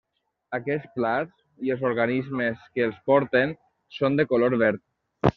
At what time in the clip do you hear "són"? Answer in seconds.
3.99-4.17